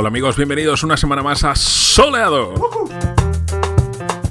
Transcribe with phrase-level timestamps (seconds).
[0.00, 2.54] Hola amigos, bienvenidos una semana más a Soleado.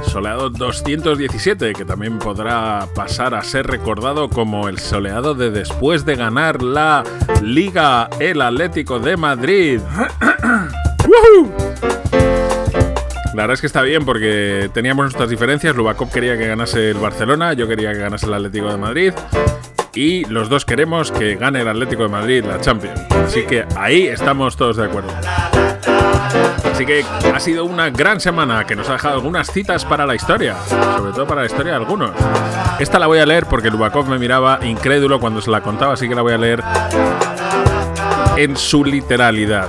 [0.01, 6.15] Soleado 217, que también podrá pasar a ser recordado como el soleado de después de
[6.15, 7.03] ganar la
[7.43, 9.79] Liga El Atlético de Madrid.
[13.35, 15.75] La verdad es que está bien porque teníamos nuestras diferencias.
[15.75, 19.13] Lubakov quería que ganase el Barcelona, yo quería que ganase el Atlético de Madrid.
[19.93, 22.99] Y los dos queremos que gane el Atlético de Madrid la Champions.
[23.11, 25.09] Así que ahí estamos todos de acuerdo.
[26.71, 30.15] Así que ha sido una gran semana que nos ha dejado algunas citas para la
[30.15, 30.55] historia,
[30.95, 32.11] sobre todo para la historia de algunos.
[32.79, 36.07] Esta la voy a leer porque Lubakov me miraba incrédulo cuando se la contaba, así
[36.07, 36.63] que la voy a leer
[38.37, 39.67] en su literalidad.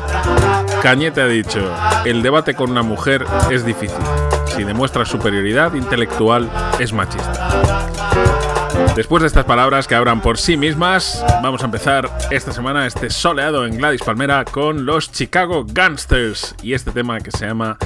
[0.82, 1.60] Cañete ha dicho,
[2.04, 3.98] el debate con una mujer es difícil.
[4.46, 6.48] Si demuestra superioridad intelectual,
[6.78, 7.48] es machista.
[8.94, 13.10] Después de estas palabras que abran por sí mismas, vamos a empezar esta semana este
[13.10, 17.78] soleado en Gladys Palmera con los Chicago Gangsters y este tema que se llama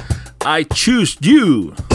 [0.45, 1.94] I Choose You.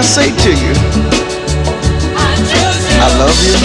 [0.00, 0.72] I say to you?
[3.02, 3.56] I love you.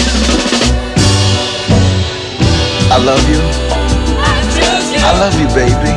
[2.92, 3.40] I love you.
[5.00, 5.92] I love you, baby.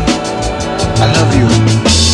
[1.01, 2.09] I love you.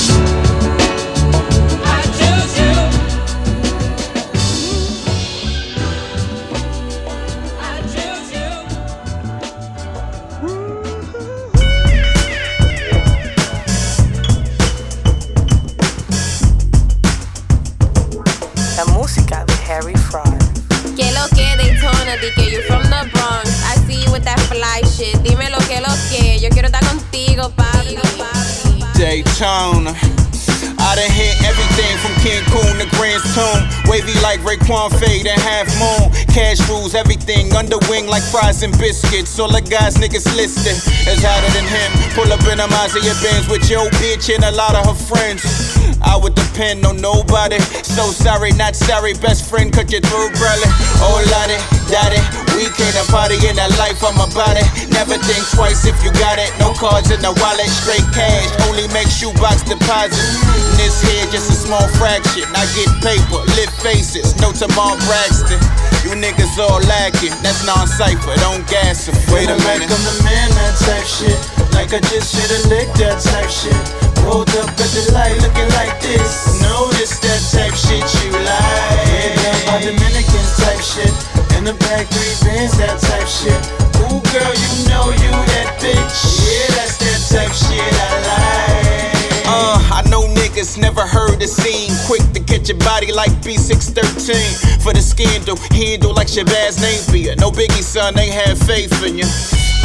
[34.69, 36.11] Like Fade and Half Moon.
[36.33, 39.37] Cash rules everything, under wing like fries and biscuits.
[39.39, 40.73] All the guys niggas listed
[41.07, 41.91] is hotter than him.
[42.13, 45.43] Pull up in a Mazda Benz with your bitch and a lot of her friends.
[46.01, 47.59] I would depend on nobody.
[47.83, 49.13] So sorry, not sorry.
[49.13, 50.69] Best friend, cut your throat, brother.
[51.01, 52.21] Oh, lottie, daddy.
[52.55, 54.67] We came to party in that life, I'm about it.
[54.95, 56.49] Never think twice if you got it.
[56.57, 58.47] No cards in the wallet, straight cash.
[58.65, 62.45] Only make shoebox deposits this here just a small fraction.
[62.53, 65.59] I get paper, lit faces, no Tamar Braxton.
[66.05, 69.15] You niggas all lacking, that's non-cypher, don't gas em.
[69.33, 69.89] Wait a minute.
[69.89, 71.39] Like I'm the man, that type shit.
[71.73, 73.75] Like I just should've licked that type shit.
[74.21, 76.61] Rolled up at the light looking like this.
[76.61, 79.09] Notice that type shit you like.
[79.09, 81.13] Yeah, down by Dominicans type shit.
[81.57, 83.57] In the back, three bins, that type shit.
[84.05, 84.64] Ooh, girl, you
[91.45, 91.93] the scene.
[92.09, 94.81] Quick to catch your body like B613.
[94.81, 97.35] For the scandal, handle like Shabazz Napier.
[97.37, 99.29] No biggie, son, they have faith in you.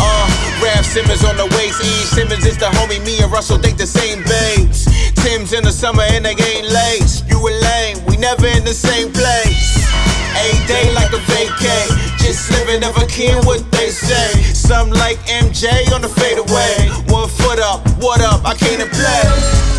[0.00, 0.24] Uh,
[0.64, 1.84] Raf Simmons on the waist.
[1.84, 1.92] E.
[2.16, 3.04] Simmons is the homie.
[3.04, 4.88] Me and Russell date the same babes.
[5.20, 7.12] Tim's in the summer and they ain't late.
[7.28, 9.84] You a lame, we never in the same place.
[10.32, 11.84] A day like a vacay.
[12.24, 14.32] Just living, never care what they say.
[14.56, 16.88] Some like MJ on the fadeaway.
[17.12, 18.46] One foot up, what up?
[18.46, 19.69] I came to play.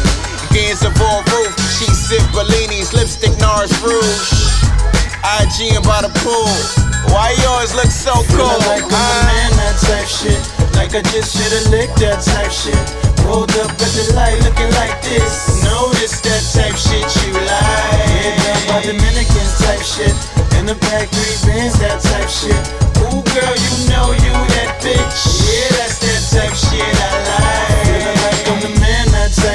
[0.51, 1.55] Gans of all roof.
[1.79, 4.51] She sip Bellinis, lipstick Nars Rouge.
[5.23, 6.51] IG and by the pool.
[7.11, 8.59] Why yours look so cool?
[8.67, 10.39] Like I'm a man, that type shit.
[10.75, 12.75] Like I just should've licked that type shit.
[13.23, 15.63] Rolled up at the light looking like this.
[15.63, 18.11] Notice that type shit you like.
[18.11, 20.15] Yeah, by Dominicans type shit.
[20.59, 22.59] In the back, three bands, that type shit.
[23.07, 25.19] Ooh, girl, you know you that bitch.
[25.47, 27.87] Yeah, that's that type shit I like.
[27.87, 28.40] Feeling like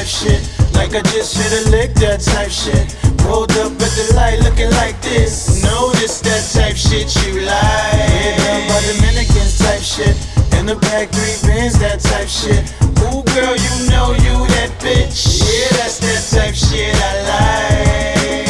[0.06, 0.74] type shit.
[0.74, 2.94] Like I just should've licked that type shit.
[3.24, 5.62] Rolled up at the light looking like this.
[5.64, 7.50] Notice that type shit you like.
[7.50, 10.14] Yeah, down by Dominicans type shit.
[10.58, 12.62] In the back, three bins, that type shit.
[13.02, 15.42] Ooh, girl, you know you that bitch.
[15.42, 18.46] Yeah, that's that type shit I like.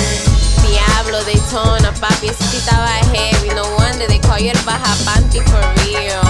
[0.60, 3.54] Diablo, Daytona, papi, ese sí estaba heavy.
[3.54, 6.20] No wonder they call you el baja panty for real.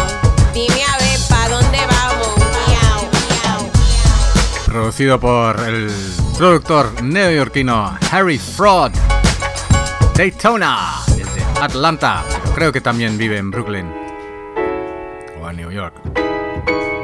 [0.54, 1.05] Dime a ver,
[4.76, 5.90] producido por el
[6.36, 8.92] productor neoyorquino Harry Fraud.
[10.14, 13.90] Daytona, desde Atlanta, pero creo que también vive en Brooklyn
[15.40, 15.94] o en New York,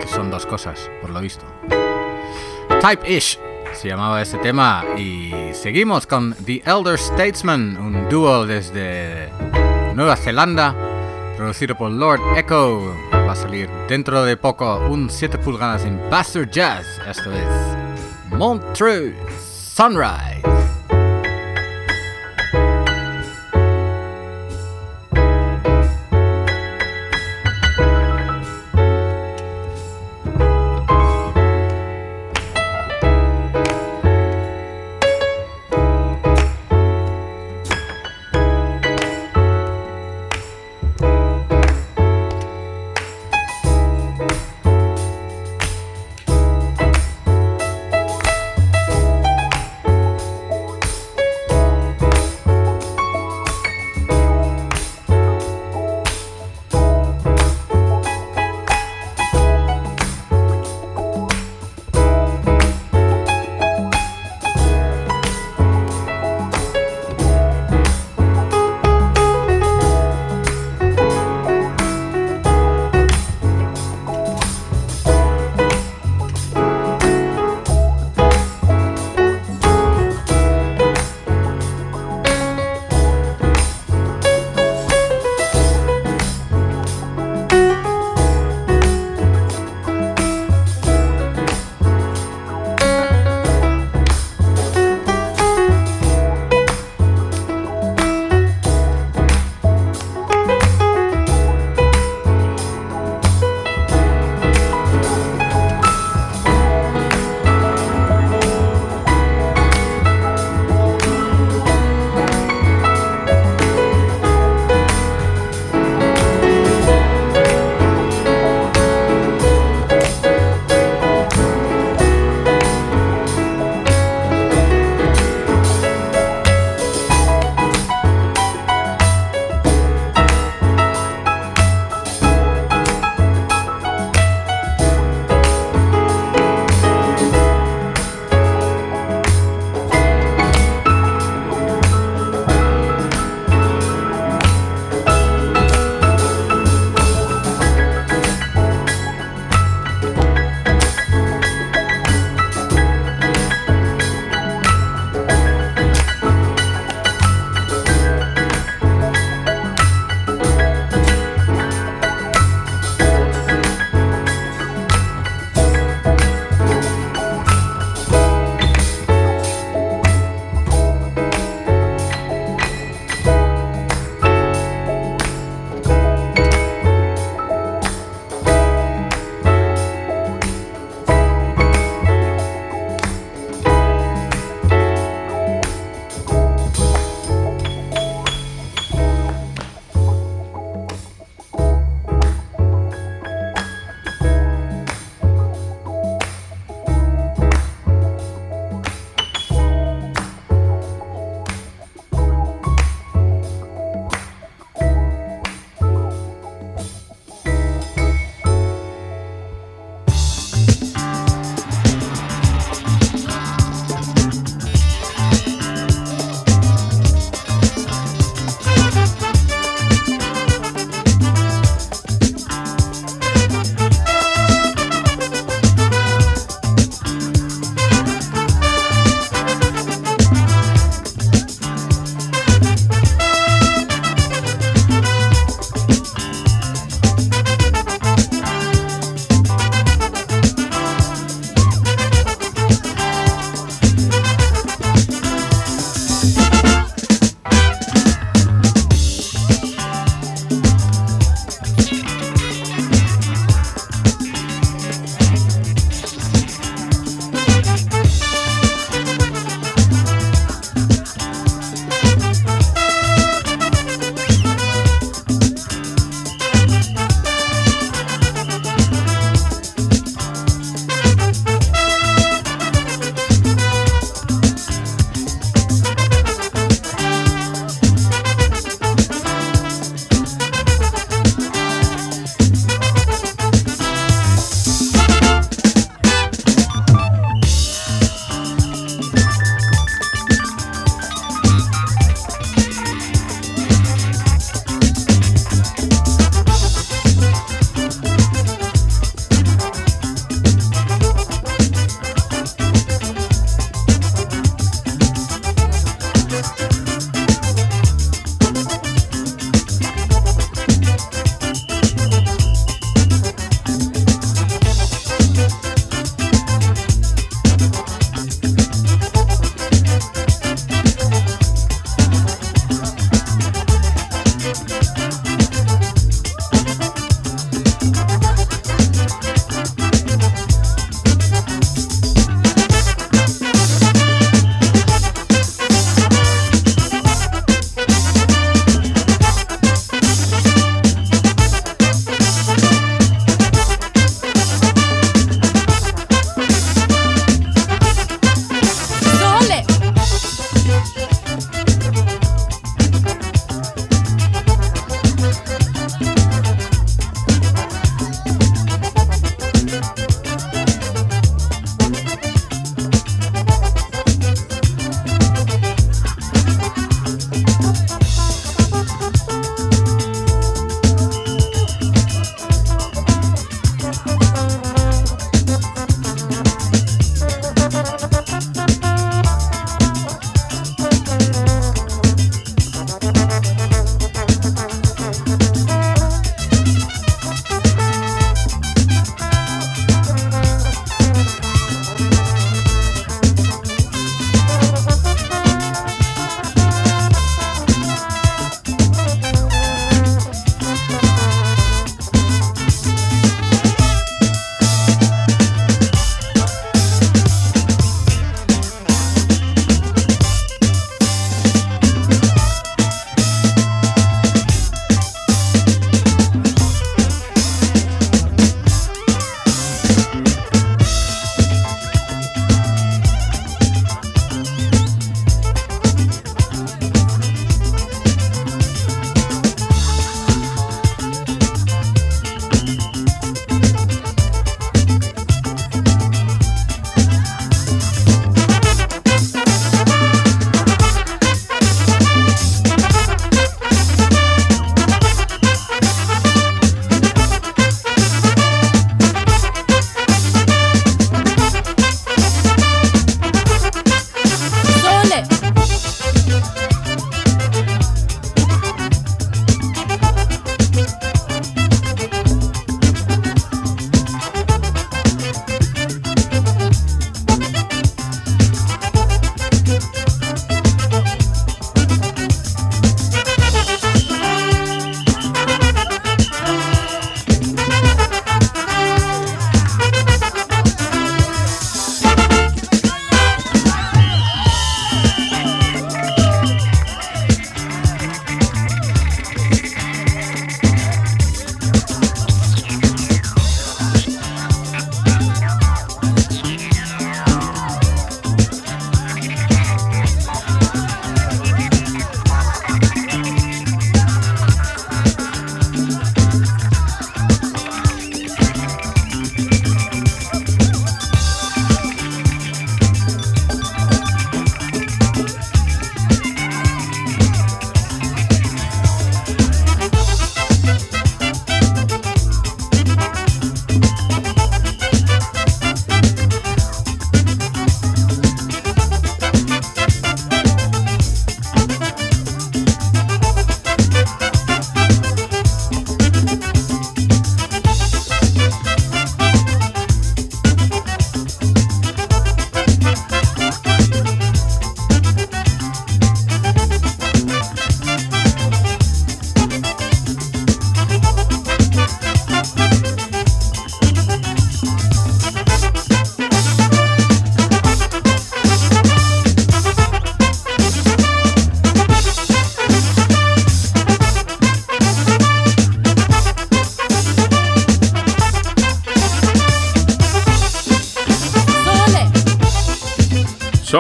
[0.00, 1.47] que son dos cosas, por lo visto.
[2.83, 3.38] Type Ish
[3.73, 9.31] se llamaba este tema y seguimos con The Elder Statesman, un dúo desde
[9.95, 10.75] Nueva Zelanda,
[11.38, 12.95] producido por Lord Echo
[13.33, 16.85] va a salir dentro de poco un 7 pulgadas en Bastard Jazz.
[17.09, 19.15] Esto es Montreux
[19.75, 20.43] Sunrise.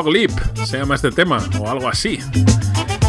[0.02, 0.32] Soglip
[0.64, 2.18] se llama este tema, o algo así.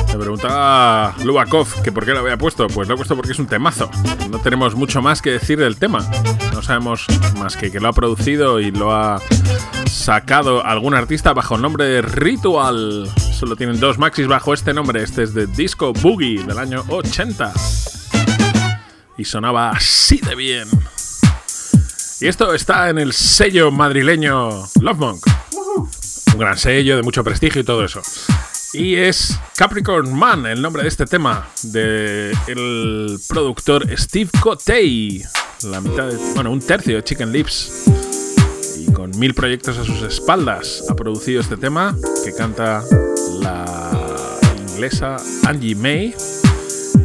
[0.09, 2.67] Me preguntaba Lubakov que por qué lo había puesto.
[2.67, 3.89] Pues lo he puesto porque es un temazo.
[4.29, 6.07] No tenemos mucho más que decir del tema.
[6.53, 7.07] No sabemos
[7.39, 9.19] más que que lo ha producido y lo ha
[9.87, 13.09] sacado algún artista bajo el nombre de Ritual.
[13.17, 15.01] Solo tienen dos maxis bajo este nombre.
[15.01, 17.51] Este es de Disco Boogie del año 80.
[19.17, 20.67] Y sonaba así de bien.
[22.21, 25.42] Y esto está en el sello madrileño Love Monk.
[26.33, 28.01] Un gran sello de mucho prestigio y todo eso.
[28.73, 35.23] Y es Capricorn Man, el nombre de este tema, de el productor Steve Cotey.
[35.65, 37.83] La mitad de, bueno, un tercio de Chicken Lips.
[38.79, 42.83] Y con mil proyectos a sus espaldas ha producido este tema que canta
[43.39, 43.91] la
[44.71, 46.15] inglesa Angie May.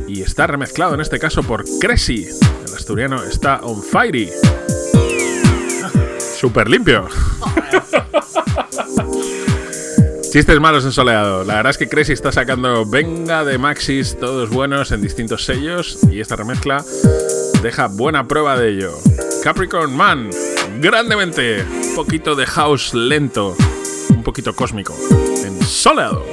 [0.09, 2.29] Y está remezclado en este caso por Crazy.
[2.67, 4.33] El asturiano está on fire.
[6.19, 7.09] Súper limpio.
[10.31, 11.43] Chistes malos en soleado.
[11.43, 15.99] La verdad es que Crazy está sacando Venga de Maxis, todos buenos en distintos sellos.
[16.11, 16.85] Y esta remezcla
[17.63, 18.93] deja buena prueba de ello.
[19.43, 20.29] Capricorn Man,
[20.81, 21.65] grandemente.
[21.65, 23.57] Un poquito de house lento,
[24.11, 24.95] un poquito cósmico.
[25.45, 26.27] En soleado.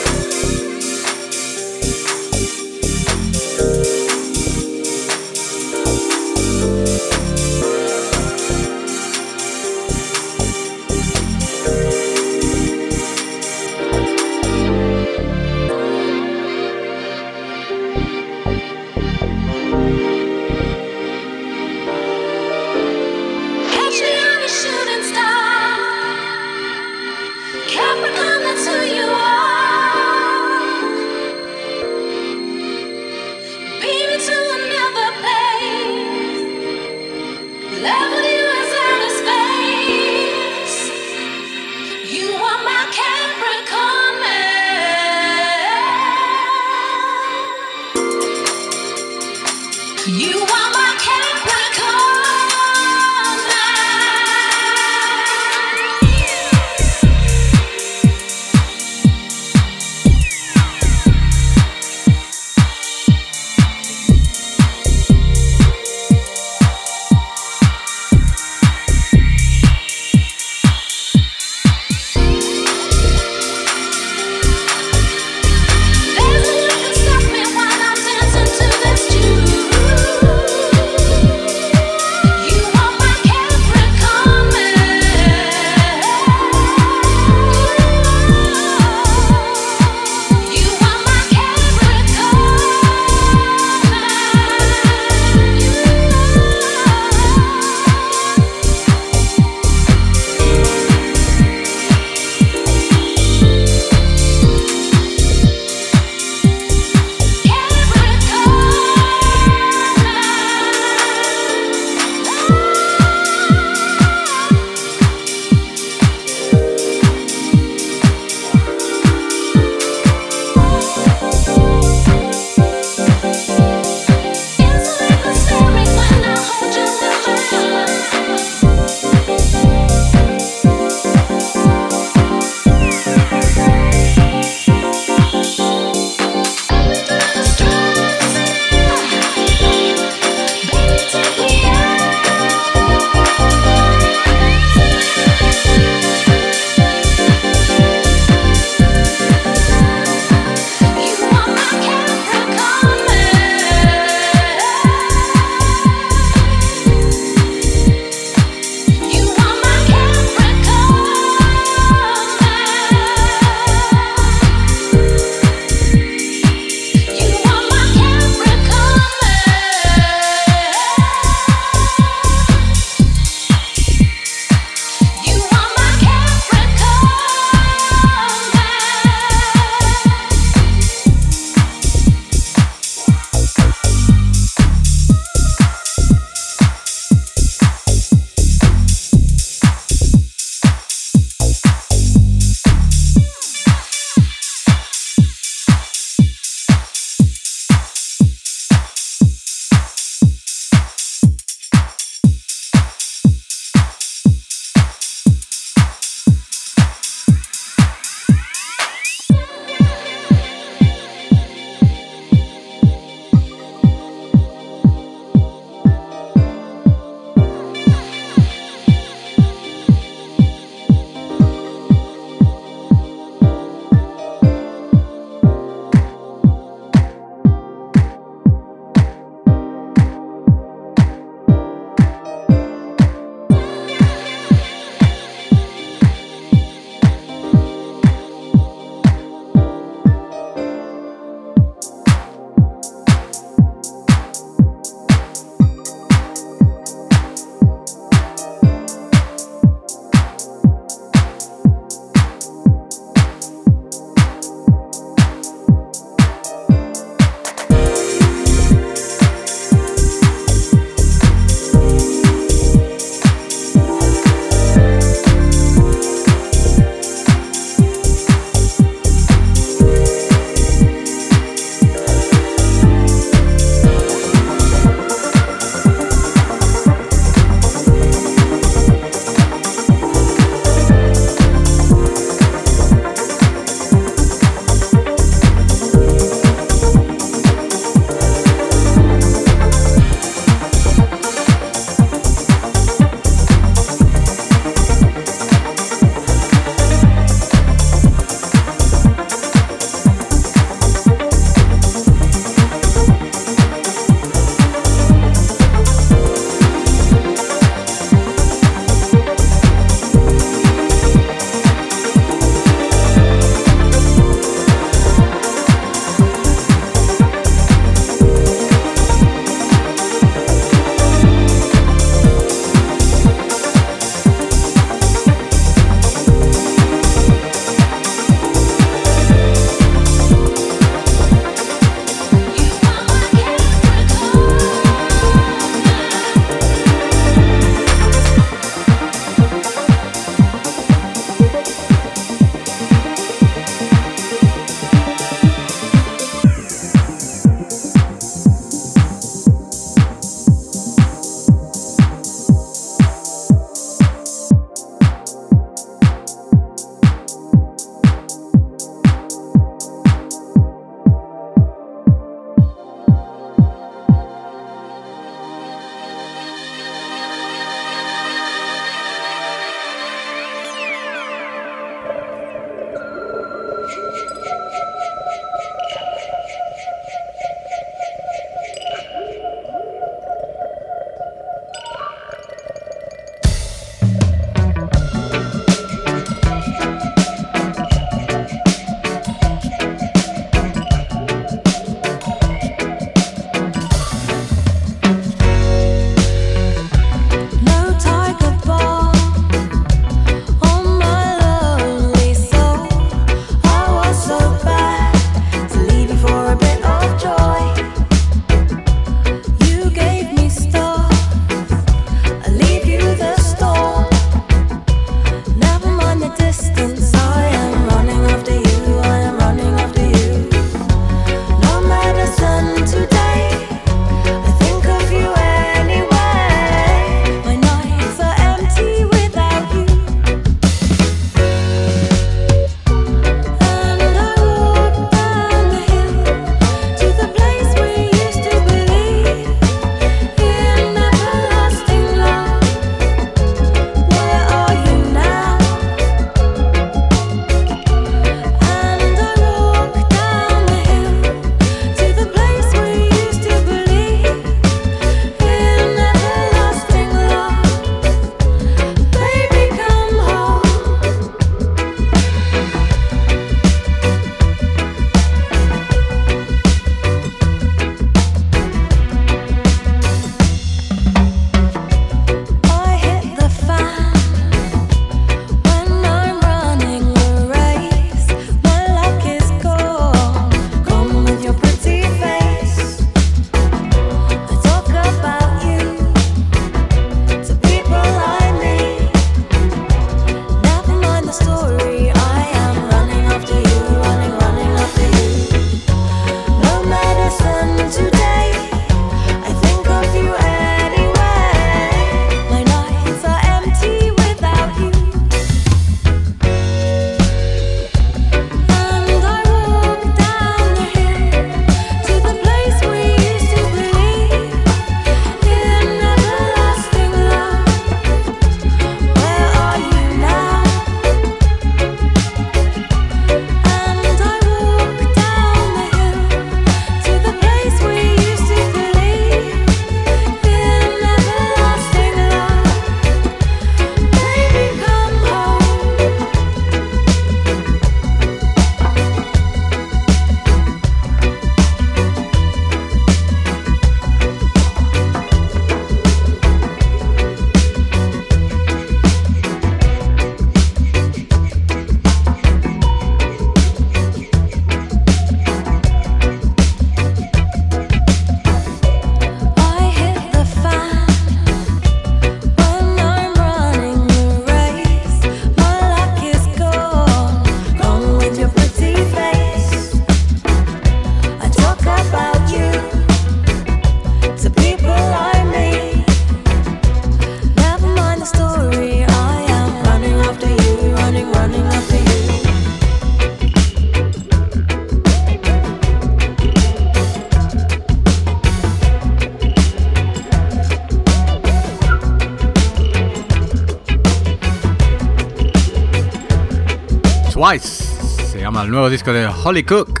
[597.46, 597.82] Wise.
[598.30, 600.00] Se llama el nuevo disco de Holly Cook.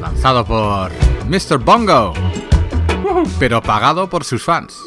[0.00, 0.90] Lanzado por
[1.28, 1.58] Mr.
[1.58, 2.14] Bongo.
[3.38, 4.80] Pero pagado por sus fans.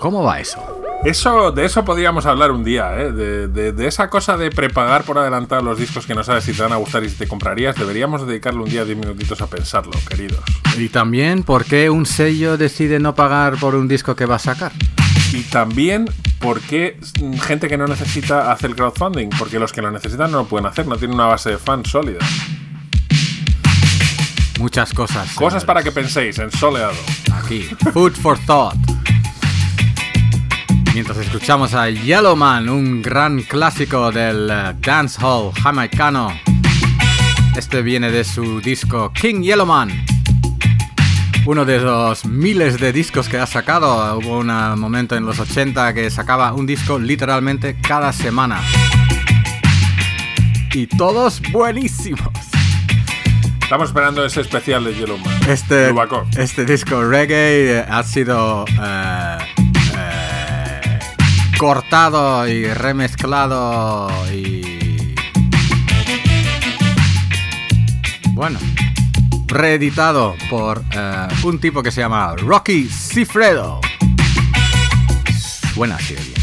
[0.00, 0.58] ¿Cómo va eso?
[1.06, 3.10] Eso, de eso podríamos hablar un día, ¿eh?
[3.10, 6.52] de, de- de esa cosa de prepagar por adelantar los discos que no sabes si
[6.52, 7.76] te van a gustar y si te comprarías.
[7.76, 10.40] Deberíamos dedicarle un día 10 minutitos a pensarlo, queridos.
[10.76, 14.38] Y también, ¿por qué un sello decide no pagar por un disco que va a
[14.40, 14.72] sacar?
[15.32, 16.08] Y también,
[16.40, 16.98] ¿por qué
[17.42, 19.30] gente que no necesita hace el crowdfunding?
[19.38, 21.88] Porque los que lo necesitan no lo pueden hacer, no tienen una base de fans
[21.90, 22.20] sólida.
[24.58, 25.28] Muchas cosas.
[25.34, 25.64] Cosas señores.
[25.64, 26.94] para que penséis, en soleado.
[27.32, 27.62] Aquí,
[27.92, 28.76] Food for Thought.
[30.94, 36.28] Mientras escuchamos a Yellowman, un gran clásico del eh, dancehall jamaicano.
[37.56, 40.13] Este viene de su disco King Yellowman.
[41.46, 44.18] Uno de los miles de discos que ha sacado.
[44.18, 44.46] Hubo un
[44.80, 48.62] momento en los 80 que sacaba un disco literalmente cada semana.
[50.72, 52.32] Y todos buenísimos.
[53.62, 55.32] Estamos esperando ese especial de Yellowman.
[55.46, 55.92] Este,
[56.38, 59.38] este disco reggae eh, ha sido eh,
[59.96, 60.98] eh,
[61.58, 65.14] cortado y remezclado y
[68.32, 68.58] bueno
[69.46, 73.80] reeditado por eh, un tipo que se llama Rocky Cifredo.
[75.74, 76.33] Suena así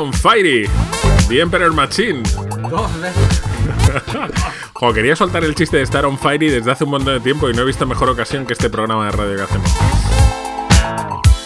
[0.00, 0.68] on fire.
[1.28, 2.22] The Emperor Machine.
[4.74, 7.50] Jo, quería soltar el chiste de estar on fire desde hace un montón de tiempo
[7.50, 9.70] y no he visto mejor ocasión que este programa de radio que hacemos.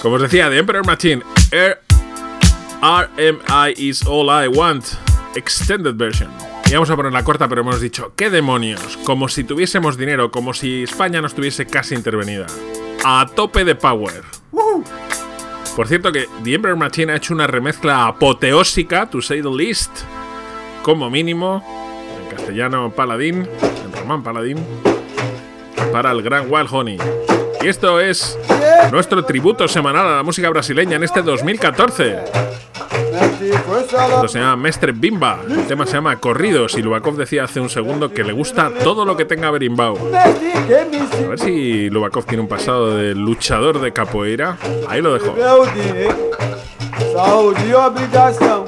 [0.03, 1.23] Como os decía, The Emperor Machine.
[1.51, 1.79] R-
[2.83, 4.85] RMI is all I want.
[5.35, 6.31] Extended version.
[6.67, 8.99] Y vamos a poner la corta, pero hemos dicho, ¿qué demonios?
[9.05, 12.47] Como si tuviésemos dinero, como si España no estuviese casi intervenida.
[13.05, 14.23] A tope de power.
[15.77, 19.91] Por cierto que The Emperor Machine ha hecho una remezcla apoteósica, to say the least,
[20.83, 21.65] como mínimo,
[22.23, 23.49] en castellano paladín,
[23.85, 24.59] en román paladín,
[25.93, 26.99] para el gran Wild Honey.
[27.61, 28.39] Y esto es
[28.93, 32.19] nuestro tributo semanal a la música brasileña en este 2014.
[33.15, 35.41] Esto se llama Mestre Bimba.
[35.49, 39.05] El tema se llama Corridos y Lubakov decía hace un segundo que le gusta todo
[39.05, 39.97] lo que tenga berimbau.
[40.15, 44.57] A ver si Lubakov tiene un pasado de luchador de capoeira.
[44.89, 45.35] Ahí lo dejo.
[47.13, 48.65] Saúde e obrigação.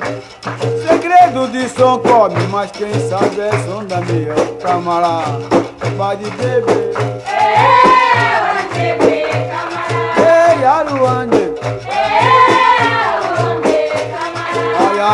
[0.87, 5.41] Segredo de som come, mas quem sabe é som da minha camarada.
[5.97, 6.93] Vai de beber.
[10.19, 11.36] Ei, Aruande.
[11.36, 11.36] Olha, camaradinho.
[11.36, 11.36] A tamo na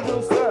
[0.00, 0.41] signal.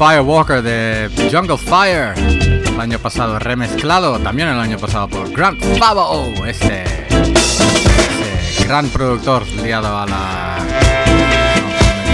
[0.00, 6.32] Firewalker de Jungle Fire, el año pasado remezclado, también el año pasado por Grant Favo,
[6.46, 10.56] este, este gran productor liado a la...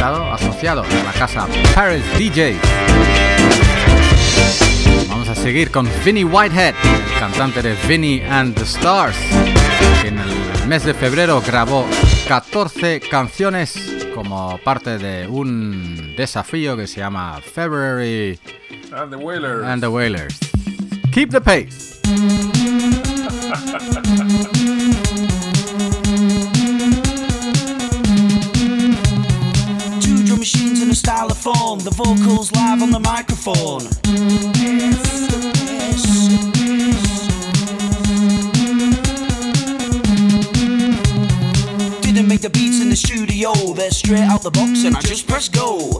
[0.01, 2.59] No, asociado a la casa Paris DJs.
[5.09, 9.17] Vamos a seguir con Vinnie Whitehead, el cantante de Vinnie and the Stars,
[10.03, 11.87] que en el mes de febrero grabó
[12.27, 18.39] 14 canciones como parte de un desafío que se llama February
[18.93, 19.63] And the Whalers.
[19.67, 20.39] and the Whalers.
[21.13, 22.01] Keep the pace.
[30.01, 33.83] Two drum machines in a stylophone, the vocals live on the microphone.
[42.37, 45.49] Make the beats in the studio, they're straight out the box and I just press
[45.49, 45.99] go.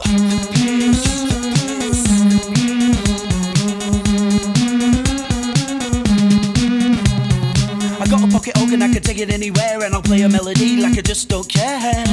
[7.99, 10.77] I got a pocket organ, I can take it anywhere, and I'll play a melody
[10.77, 12.05] like I just don't care.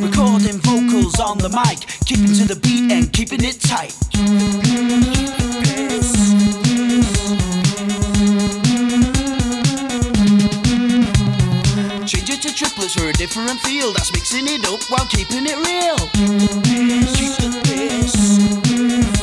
[0.00, 3.94] Recording vocals on the mic, keeping to the beat and keeping it tight.
[13.16, 13.92] Different feel.
[13.92, 15.96] That's mixing it up while keeping it real.
[17.14, 19.15] Keep the pace.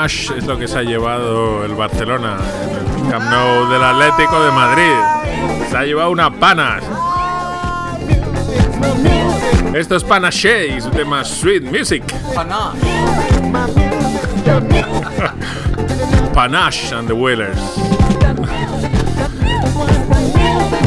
[0.00, 3.30] Smash es lo que se ha llevado el Barcelona en el Camp
[3.70, 4.94] del Atlético de Madrid.
[5.68, 6.82] Se ha llevado unas panas.
[9.74, 12.02] Esto es Panache y su tema Sweet Music.
[16.32, 17.60] Panache and the Wheelers.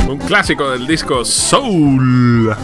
[0.09, 2.55] Un clásico del disco Soul.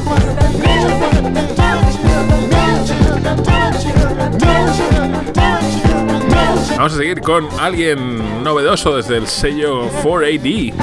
[6.78, 10.74] Vamos a seguir con alguien novedoso desde el sello 4AD.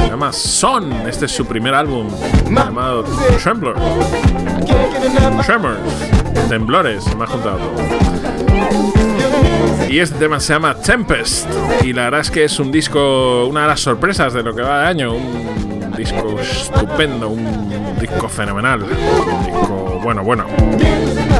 [0.00, 0.92] Se llama Son.
[1.06, 2.08] Este es su primer álbum
[2.50, 3.04] llamado
[3.42, 3.74] Trembler.
[5.44, 6.48] Tremors.
[6.48, 7.58] Temblores, me ha juntado.
[9.88, 11.48] Y este tema se llama Tempest.
[11.82, 14.62] Y la verdad es que es un disco, una de las sorpresas de lo que
[14.62, 15.14] va de año.
[15.14, 18.82] Un disco estupendo, un disco fenomenal.
[18.82, 18.88] Un
[19.46, 20.46] disco bueno, bueno.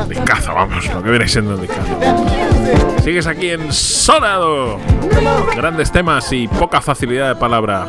[0.08, 2.57] Discazo, vamos, lo que viene siendo un discazo.
[3.09, 4.78] Sigues aquí en Sonado.
[5.56, 7.86] Grandes temas y poca facilidad de palabra.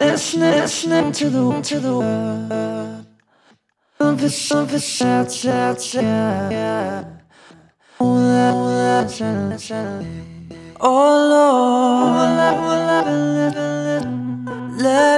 [0.00, 0.10] Let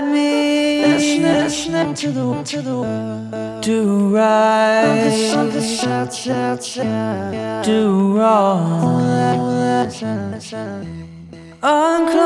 [0.04, 3.23] me listen to the to the.
[3.64, 5.10] do right,
[7.64, 9.00] do wrong.
[11.62, 12.24] Unclose.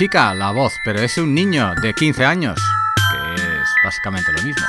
[0.00, 2.58] Chica la voz, pero es un niño de 15 años,
[3.10, 4.66] que es básicamente lo mismo.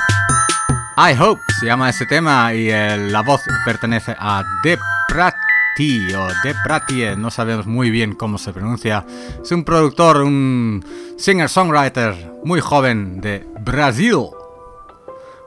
[0.98, 4.78] I Hope se llama ese tema y eh, la voz pertenece a De
[5.08, 9.06] Prati o De Pratie, no sabemos muy bien cómo se pronuncia.
[9.42, 10.84] Es un productor, un
[11.16, 14.26] singer-songwriter muy joven de Brasil.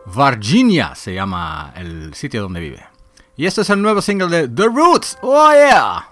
[0.07, 2.83] Virginia se llama el sitio donde vive.
[3.37, 5.19] Y este es el nuevo single de The Roots.
[5.21, 6.09] ¡Oh yeah!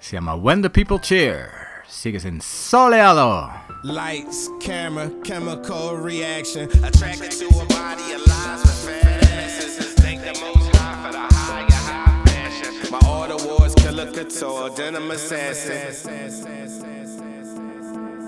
[0.00, 1.63] Se llama When the People Cheer.
[1.88, 3.50] Sigues en soleado.
[3.82, 6.68] Lights, camera, chemical reaction.
[6.84, 9.94] Attracted to a body of lies with fantasies.
[9.94, 12.90] Thank the most high for the higher high fashion.
[12.90, 17.03] My order was killer couture, denim assassin.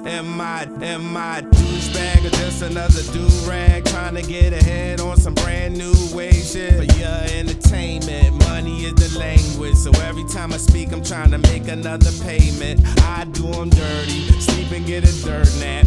[0.07, 3.85] Am I, am I douchebag or just another do-rag?
[3.87, 6.77] Trying to get ahead on some brand new wave shit.
[6.77, 9.75] For your entertainment, money is the language.
[9.75, 12.83] So every time I speak I'm trying to make another payment.
[13.03, 15.87] I do them dirty, sleep and get a dirt nap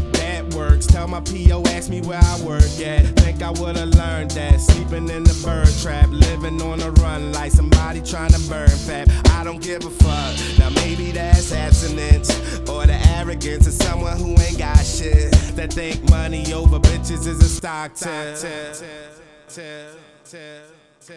[0.56, 1.64] Works, tell my P.O.
[1.68, 5.70] ask me where I work at Think I would've learned that Sleeping in the bird
[5.82, 9.90] trap, living on a run Like somebody trying to burn fat I don't give a
[9.90, 12.30] fuck, now maybe that's abstinence
[12.70, 17.40] Or the arrogance of someone who ain't got shit That think money over bitches is
[17.42, 18.10] a stock tip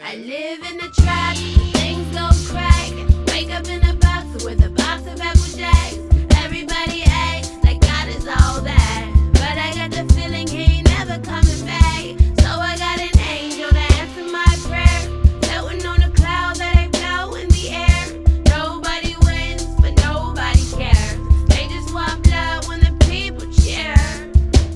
[0.00, 2.90] I live in a trap, things go crack.
[3.28, 5.98] Wake up in a box with a box of apple jacks.
[6.36, 8.81] Everybody acts like God is all that.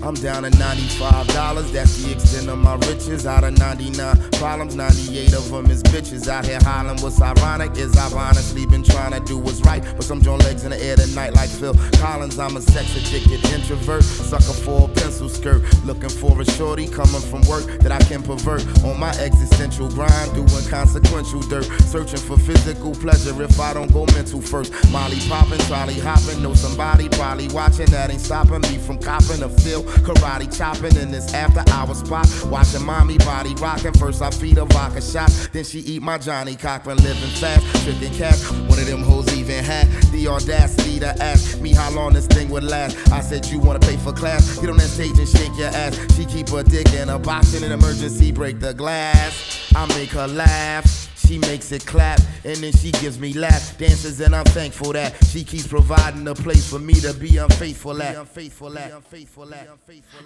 [0.07, 3.27] I'm down to $95, that's the extent of my riches.
[3.27, 6.28] Out of 99 problems, 98 of them is bitches.
[6.28, 9.83] Out here hollering, what's ironic is I've honestly been trying to do what's right.
[9.97, 12.39] But some joint legs in the air tonight like Phil Collins.
[12.39, 15.65] I'm a sex addicted introvert, sucker for a pencil skirt.
[15.85, 18.62] Looking for a shorty coming from work that I can pervert.
[18.85, 21.65] On my existential grind, doing consequential dirt.
[21.83, 24.73] Searching for physical pleasure if I don't go mental first.
[24.93, 26.45] Molly popping, trolley hopping.
[26.45, 29.83] Know somebody probably watching that ain't stopping me from copping a feel.
[30.01, 32.28] Karate chopping in this after hour spot.
[32.47, 33.93] Watching mommy body rocking.
[33.94, 36.98] First I feed her vodka shot, then she eat my Johnny Cochran.
[36.98, 38.51] Living fast, tricking cash.
[38.51, 42.48] One of them hoes even had the audacity to ask me how long this thing
[42.51, 42.97] would last.
[43.12, 44.59] I said, You wanna pay for class?
[44.59, 45.97] Get on that stage and shake your ass.
[46.16, 49.73] She keep her dick in a box in an emergency, break the glass.
[49.74, 51.06] I make her laugh.
[51.27, 55.12] She makes it clap and then she gives me lap dances and I'm thankful that
[55.27, 58.16] she keeps providing a place for me to be unfaithful at.
[58.16, 58.93] Unfaithful at.
[58.93, 59.69] Unfaithful at.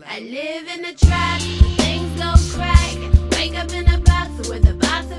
[0.07, 2.97] I live in a trap, things go crack.
[3.33, 5.10] Wake up in a box with a box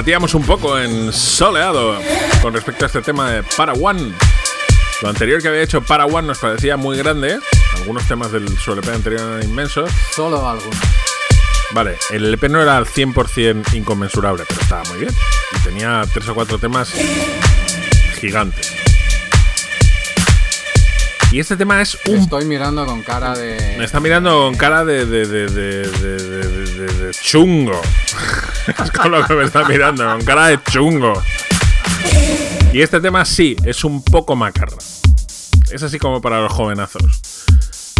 [0.00, 1.94] debatíamos un poco en soleado
[2.40, 4.14] con respecto a este tema de Para One.
[5.02, 7.38] Lo anterior que había hecho Para One nos parecía muy grande.
[7.76, 9.90] Algunos temas del su LP anterior eran inmensos.
[10.16, 10.78] Solo algunos.
[11.72, 15.14] Vale, el LP no era al 100% inconmensurable, pero estaba muy bien.
[15.54, 16.94] Y tenía tres o cuatro temas
[18.18, 18.72] gigantes.
[21.30, 23.74] Y este tema es un Estoy mirando con cara de.
[23.76, 27.82] Me está mirando con cara de- de chungo.
[28.84, 31.14] es con lo que me está mirando, con cara de chungo.
[32.72, 34.78] Y este tema sí, es un poco macarra.
[35.72, 37.44] Es así como para los jovenazos.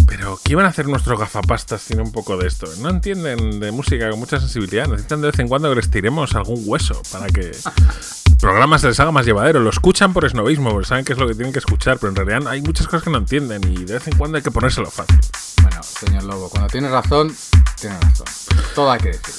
[0.06, 2.66] Pero, ¿qué iban a hacer nuestros gafapastas sin un poco de esto?
[2.80, 4.86] No entienden de música con mucha sensibilidad.
[4.86, 8.88] Necesitan de vez en cuando que les tiremos algún hueso para que el programa se
[8.88, 9.60] les haga más llevadero.
[9.60, 12.16] Lo escuchan por esnovismo, porque saben que es lo que tienen que escuchar, pero en
[12.16, 14.90] realidad hay muchas cosas que no entienden y de vez en cuando hay que ponérselo
[14.90, 15.18] fácil.
[15.62, 17.34] Bueno, señor Lobo, cuando tiene razón,
[17.80, 18.26] tiene razón.
[18.74, 19.34] Todo hay que decir.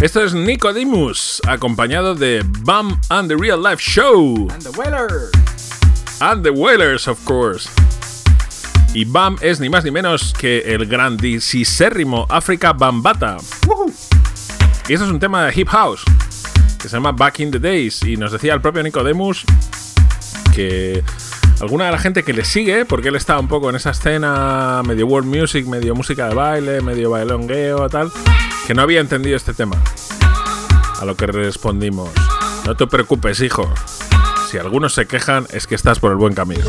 [0.00, 4.48] Esto es Nicodemus, acompañado de Bam and the Real Life Show.
[4.50, 5.30] And the Whalers.
[6.20, 7.68] And the Whalers, of course.
[8.94, 13.36] Y Bam es ni más ni menos que el grandísimo África Bambata.
[14.88, 16.02] Y esto es un tema de hip house
[16.80, 18.02] que se llama Back in the Days.
[18.02, 19.44] Y nos decía el propio Nicodemus
[20.54, 21.04] que
[21.60, 24.82] alguna de la gente que le sigue, porque él está un poco en esa escena
[24.82, 28.10] medio world music, medio música de baile, medio bailongueo, tal,
[28.70, 29.82] que no había entendido este tema.
[31.00, 32.08] A lo que respondimos,
[32.64, 33.68] no te preocupes, hijo.
[34.50, 36.64] Si algunos se quejan, es que estás por el buen camino.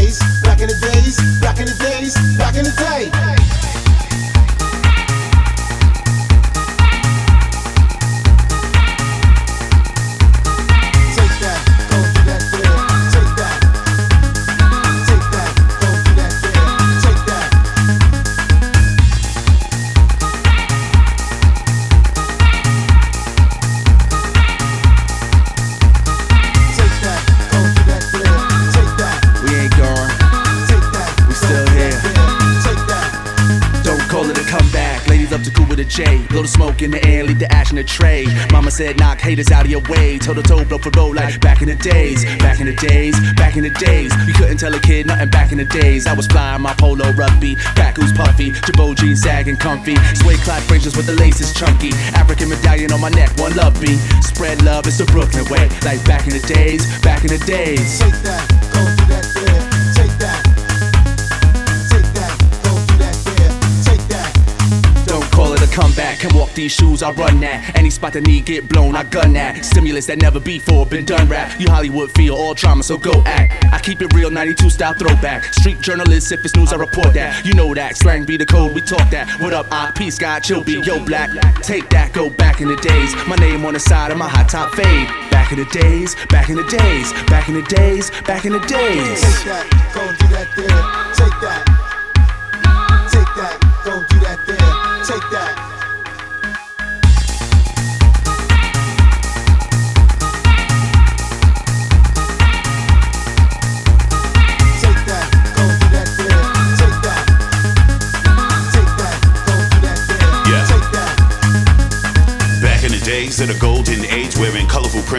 [0.00, 3.79] days, back in the days, back in the days, back in the day.
[35.80, 36.26] With a J.
[36.28, 38.26] Blow the smoke in the air, leave the ash in the tray.
[38.52, 40.18] Mama said, knock haters out of your way.
[40.18, 42.24] Toe to toe, blow for blow like back in the days.
[42.38, 44.12] Back in the days, back in the days.
[44.26, 46.06] You couldn't tell a kid nothing back in the days.
[46.06, 47.56] I was flying my polo rugby.
[47.76, 48.50] Back who's puffy.
[48.50, 49.96] Jabot jeans sagging comfy.
[50.14, 51.90] Suede clad bracelets with the laces chunky.
[52.14, 53.98] African medallion on my neck, one love beat.
[54.22, 55.68] Spread love, it's the Brooklyn way.
[55.84, 57.98] Like back in the days, back in the days.
[57.98, 59.69] Take that, go that there.
[65.80, 66.18] Call back.
[66.18, 67.76] Can walk these shoes, I run that.
[67.76, 69.64] Any spot that need get blown, I gun that.
[69.64, 71.58] Stimulus that never before been done rap.
[71.60, 73.64] You Hollywood feel all drama, so go act.
[73.72, 75.44] I keep it real, 92 style throwback.
[75.54, 77.44] Street journalist, if it's news, I report that.
[77.44, 77.96] You know that.
[77.96, 79.40] Slang be the code, we talk that.
[79.40, 81.30] What up, IP, Sky, chill be, yo, black.
[81.62, 83.14] Take that, go back in the days.
[83.26, 85.08] My name on the side of my hot top fade.
[85.30, 88.60] Back in the days, back in the days, back in the days, back in the
[88.60, 89.20] days.
[89.20, 91.14] Take that, go do that there.
[91.14, 91.69] Take that.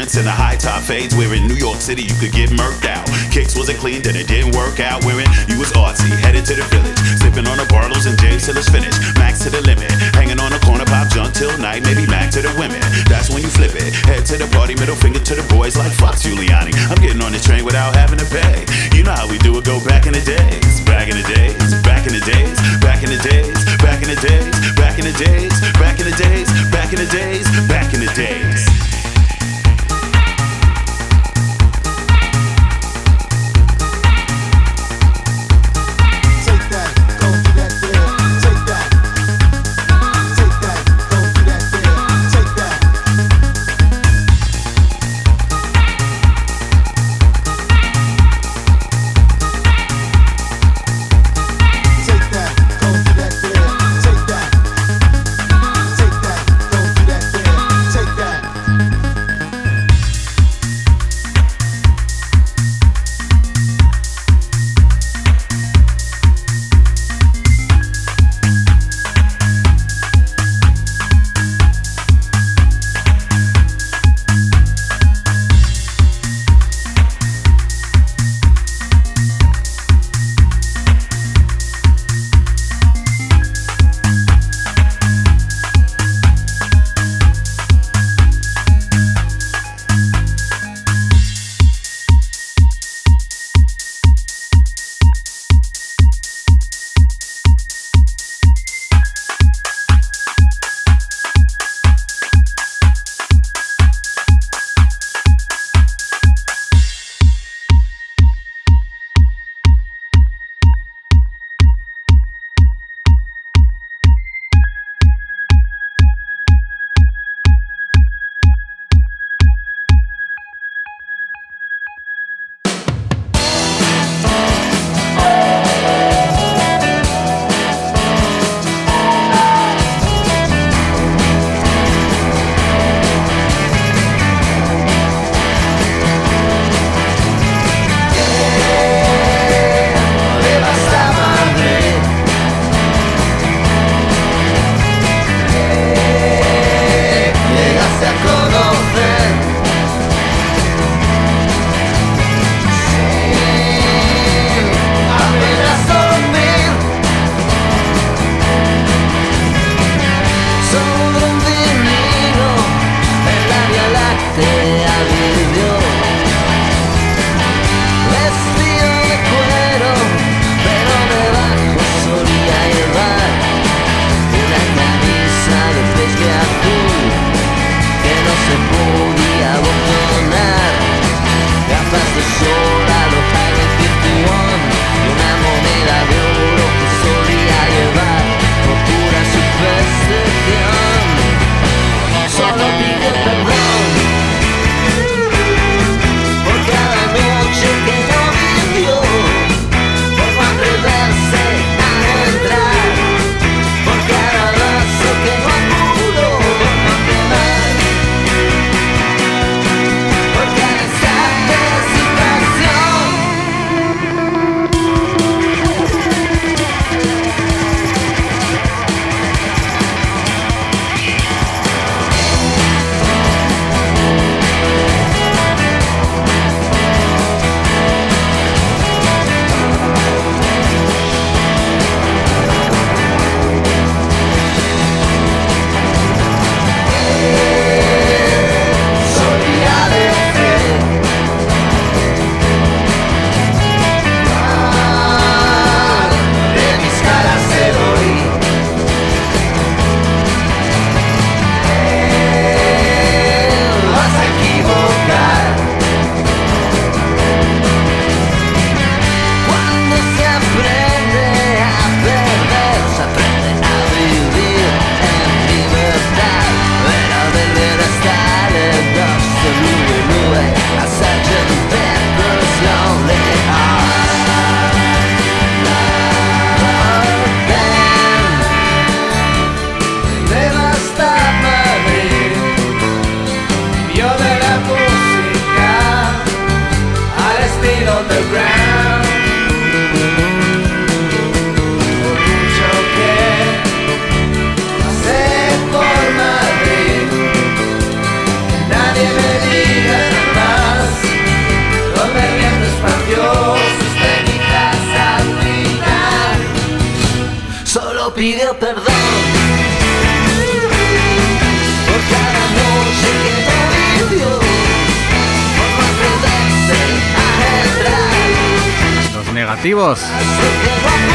[0.02, 2.90] Prints and the high top fades, where in New York City you could get murked
[2.90, 3.06] out.
[3.30, 5.06] Kicks wasn't clean, then it didn't work out.
[5.06, 8.58] Wearing you was artsy, headed to the village, sipping on the Bartles and James till
[8.58, 8.98] it's finished.
[9.22, 12.42] Max to the limit, hanging on the corner, pop junk till night, maybe Mac to
[12.42, 12.82] the women.
[13.14, 15.94] That's when you flip it, head to the party, middle finger to the boys like
[15.94, 16.74] Fox Giuliani.
[16.90, 18.66] I'm getting on the train without having to pay.
[18.98, 21.78] You know how we do it, go back in the days, back in the days,
[21.86, 23.54] back in the days, back in the days,
[23.86, 24.50] back in the days,
[24.82, 28.10] back in the days, back in the days, back in the days, back in the
[28.18, 29.11] days.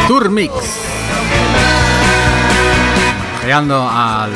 [0.09, 0.53] Tour Mix.
[3.47, 4.33] Homenajeando al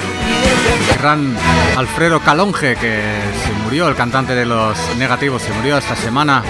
[1.01, 1.37] gran
[1.77, 3.03] Alfredo Calonge que
[3.45, 6.45] se murió, el cantante de los negativos, se murió esta semana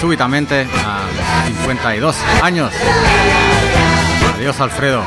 [0.00, 2.72] súbitamente a los 52 años.
[4.34, 5.04] Adiós Alfredo.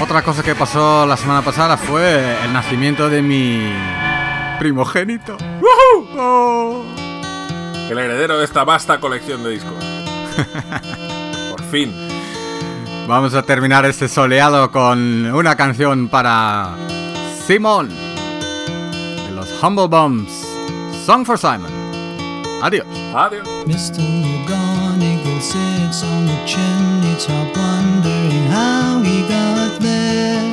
[0.00, 3.74] Otra cosa que pasó la semana pasada fue el nacimiento de mi
[4.60, 5.38] primogénito.
[5.58, 6.84] ¡Woohoo!
[7.90, 9.72] El heredero de esta vasta colección de discos.
[11.50, 11.94] Por fin.
[13.08, 16.74] Vamos a terminar este soleado con una canción para
[17.46, 20.46] Simon de los Humble Bums.
[21.06, 21.72] Song for Simon.
[22.62, 22.86] Adiós.
[23.14, 23.48] Adiós.
[23.66, 24.02] Mr.
[24.02, 30.44] McGonagall sits on the chimney top wondering how he got there.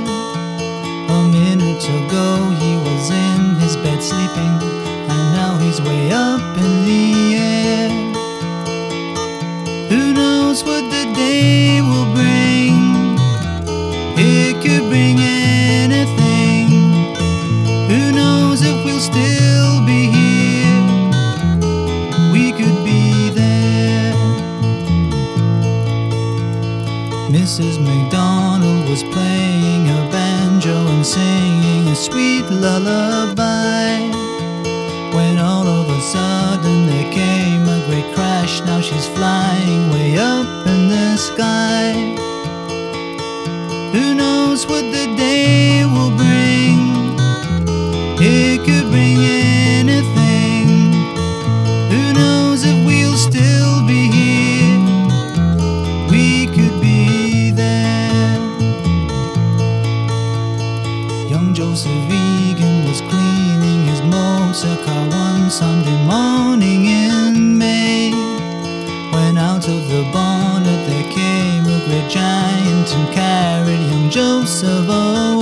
[1.10, 3.47] A minute ago he was in
[3.88, 4.56] bed sleeping,
[5.12, 7.90] and now he's way up in the air.
[9.92, 12.76] Who knows what the day will bring?
[14.18, 16.68] It could bring anything.
[17.92, 20.84] Who knows if we'll still be here?
[22.34, 24.14] We could be there.
[27.38, 27.76] Mrs.
[27.88, 31.57] McDonald was playing a banjo and singing
[32.08, 34.00] sweet lullaby.
[35.16, 40.50] When all of a sudden there came a great crash, now she's flying way up
[40.74, 41.86] in the sky.
[43.94, 46.80] Who knows what the day will bring?
[48.20, 49.17] It could bring
[74.10, 74.86] Joseph.
[74.90, 75.37] Oh,